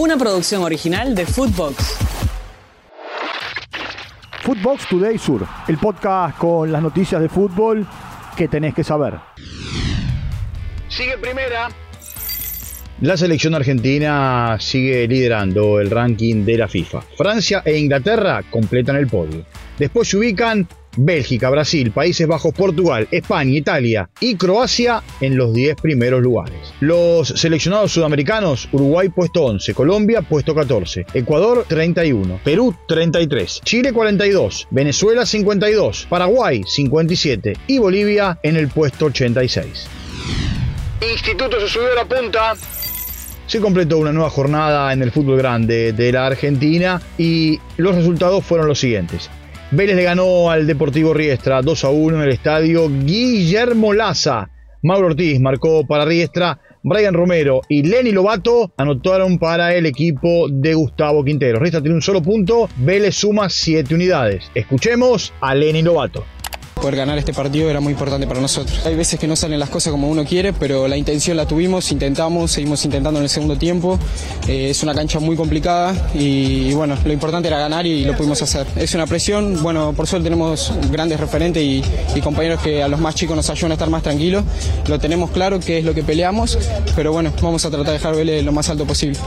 [0.00, 1.98] una producción original de Footbox.
[4.42, 7.86] Footbox Today Sur, el podcast con las noticias de fútbol
[8.34, 9.16] que tenés que saber.
[10.88, 11.68] Sigue primera.
[13.02, 17.02] La selección argentina sigue liderando el ranking de la FIFA.
[17.18, 19.44] Francia e Inglaterra completan el podio.
[19.78, 25.76] Después se ubican Bélgica, Brasil, Países Bajos, Portugal, España, Italia y Croacia en los 10
[25.76, 26.72] primeros lugares.
[26.80, 34.68] Los seleccionados sudamericanos, Uruguay puesto 11, Colombia puesto 14, Ecuador 31, Perú 33, Chile 42,
[34.70, 39.86] Venezuela 52, Paraguay 57 y Bolivia en el puesto 86.
[41.12, 42.54] Instituto se subió a la punta.
[43.46, 48.44] Se completó una nueva jornada en el fútbol grande de la Argentina y los resultados
[48.44, 49.28] fueron los siguientes.
[49.72, 54.50] Vélez le ganó al Deportivo Riestra 2 a 1 en el estadio Guillermo Laza.
[54.82, 60.74] Mauro Ortiz marcó para Riestra, Brian Romero y Lenny Lobato anotaron para el equipo de
[60.74, 61.60] Gustavo Quintero.
[61.60, 64.50] Riestra tiene un solo punto, Vélez suma 7 unidades.
[64.56, 66.24] Escuchemos a Lenny Lobato.
[66.80, 68.86] Poder ganar este partido era muy importante para nosotros.
[68.86, 71.92] Hay veces que no salen las cosas como uno quiere, pero la intención la tuvimos,
[71.92, 73.98] intentamos, seguimos intentando en el segundo tiempo.
[74.48, 78.40] Eh, es una cancha muy complicada y, bueno, lo importante era ganar y lo pudimos
[78.40, 78.66] hacer.
[78.76, 81.82] Es una presión, bueno, por suerte tenemos grandes referentes y,
[82.14, 84.44] y compañeros que a los más chicos nos ayudan a estar más tranquilos.
[84.88, 86.58] Lo tenemos claro que es lo que peleamos,
[86.96, 89.18] pero bueno, vamos a tratar de dejar lo más alto posible.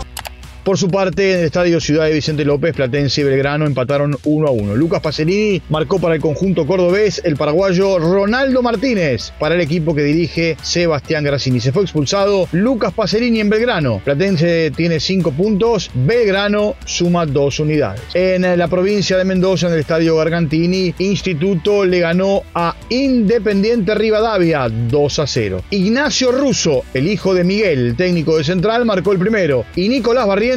[0.63, 4.47] Por su parte, en el estadio Ciudad de Vicente López, Platense y Belgrano empataron 1
[4.47, 4.77] a 1.
[4.77, 10.03] Lucas Pacerini marcó para el conjunto cordobés el paraguayo Ronaldo Martínez para el equipo que
[10.03, 11.59] dirige Sebastián Grassini.
[11.59, 13.99] Se fue expulsado Lucas Pacerini en Belgrano.
[14.05, 18.01] Platense tiene 5 puntos, Belgrano suma 2 unidades.
[18.13, 24.69] En la provincia de Mendoza, en el estadio Gargantini, Instituto le ganó a Independiente Rivadavia
[24.69, 25.61] 2 a 0.
[25.71, 29.65] Ignacio Russo, el hijo de Miguel, el técnico de Central, marcó el primero.
[29.75, 30.52] Y Nicolás Barrientos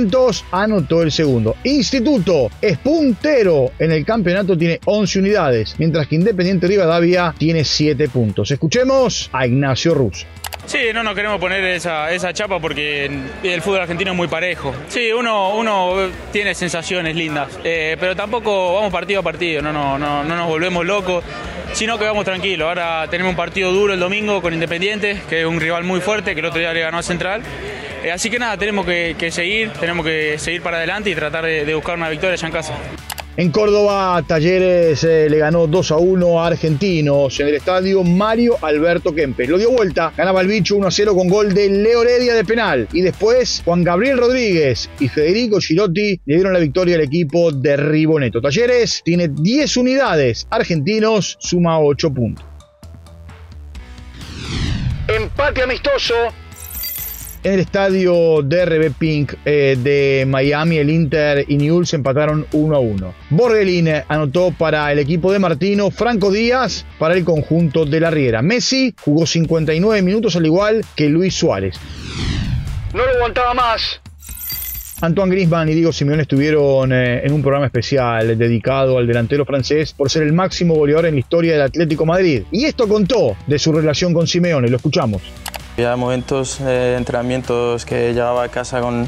[0.50, 1.56] anotó el segundo.
[1.64, 8.08] Instituto es puntero en el campeonato, tiene 11 unidades, mientras que Independiente Rivadavia tiene 7
[8.08, 8.50] puntos.
[8.50, 10.26] Escuchemos a Ignacio Russo.
[10.66, 13.08] Sí, no nos queremos poner esa, esa chapa porque
[13.44, 14.74] el fútbol argentino es muy parejo.
[14.88, 19.96] Sí, uno, uno tiene sensaciones lindas, eh, pero tampoco vamos partido a partido, no, no,
[19.96, 21.22] no, no nos volvemos locos,
[21.72, 22.66] sino que vamos tranquilos.
[22.66, 26.34] Ahora tenemos un partido duro el domingo con Independiente, que es un rival muy fuerte,
[26.34, 27.42] que el otro día le ganó a Central.
[28.06, 31.44] Eh, así que nada, tenemos que, que, seguir, tenemos que seguir para adelante y tratar
[31.44, 32.72] de, de buscar una victoria allá en casa.
[33.36, 38.58] En Córdoba, Talleres eh, le ganó 2 a 1 a Argentinos en el estadio Mario
[38.62, 39.48] Alberto Kempes.
[39.48, 42.44] Lo dio vuelta, ganaba el bicho 1 a 0 con gol de Leo Heredia de
[42.44, 42.86] penal.
[42.92, 47.76] Y después Juan Gabriel Rodríguez y Federico Girotti le dieron la victoria al equipo de
[47.76, 48.40] Riboneto.
[48.40, 52.44] Talleres tiene 10 unidades, Argentinos suma 8 puntos.
[55.08, 56.14] Empate amistoso.
[57.46, 62.80] En el estadio DRB Pink eh, de Miami, el Inter y Newell's empataron 1 a
[62.80, 63.14] 1.
[63.30, 68.42] Borgelín anotó para el equipo de Martino, Franco Díaz para el conjunto de la Riera.
[68.42, 71.76] Messi jugó 59 minutos al igual que Luis Suárez.
[72.92, 74.00] No lo aguantaba más.
[75.00, 79.92] Antoine Griezmann y Diego Simeone estuvieron eh, en un programa especial dedicado al delantero francés
[79.92, 82.42] por ser el máximo goleador en la historia del Atlético Madrid.
[82.50, 85.22] Y esto contó de su relación con Simeone, lo escuchamos.
[85.76, 89.06] Había momentos, eh, entrenamientos que llegaba a casa con,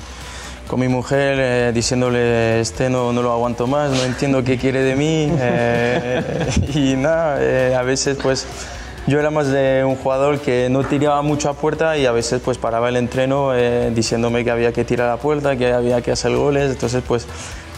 [0.66, 4.82] con mi mujer eh, diciéndole, este no, no, lo aguanto más, no entiendo qué quiere
[4.82, 5.32] de mí.
[5.40, 6.22] Eh,
[6.74, 8.46] y nada, eh, a veces pues
[9.06, 12.42] yo era más de un jugador que no tiraba mucho a puerta y a veces
[12.44, 16.12] pues paraba el entreno eh, diciéndome que había que tirar a puerta, que había que
[16.12, 16.72] hacer goles.
[16.72, 17.26] Entonces pues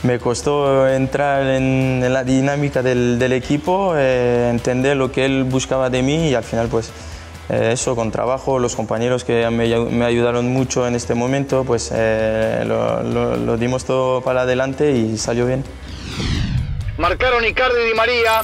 [0.02, 5.90] me costó entrar en, en la dinámica del, del equipo, entender lo que él buscaba
[5.90, 6.90] de mí y al final pues
[7.50, 11.90] eh, eso con trabajo, los compañeros que me, me, ayudaron mucho en este momento, pues
[11.92, 15.64] eh, lo, lo, lo, dimos todo para adelante y salió bien.
[16.96, 18.42] Marcaron Icardi y Di María.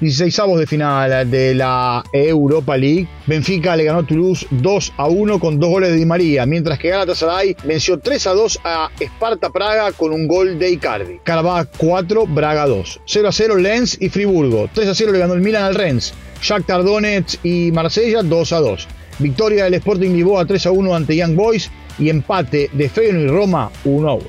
[0.00, 3.08] 16 avos de final de la Europa League.
[3.26, 6.78] Benfica le ganó a Toulouse 2 a 1 con dos goles de Di María, mientras
[6.78, 11.20] que Galatasaray venció 3 a 2 a Sparta Praga con un gol de Icardi.
[11.24, 13.00] Karabakh 4, Braga 2.
[13.06, 14.68] 0 a 0 Lens y Friburgo.
[14.74, 16.12] 3 a 0 le ganó el Milan al Rennes.
[16.40, 18.88] Shakhtar Donetsk y Marsella 2 a 2.
[19.18, 23.28] Victoria del Sporting Lisboa 3 a 1 ante Young Boys y empate de Feyenoord y
[23.28, 24.26] Roma 1 a 1.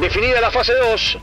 [0.00, 1.18] Definida la fase 2.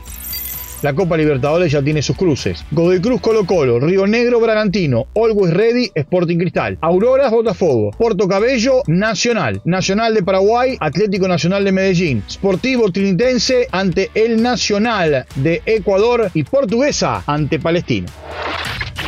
[0.82, 2.62] La Copa Libertadores ya tiene sus cruces.
[2.70, 8.82] Godoy Cruz Colo Colo, Río Negro Bragantino, Always Ready Sporting Cristal, Auroras Botafogo, Porto Cabello
[8.86, 16.30] Nacional, Nacional de Paraguay, Atlético Nacional de Medellín, Sportivo Trinitense ante el Nacional de Ecuador
[16.34, 18.08] y Portuguesa ante Palestino.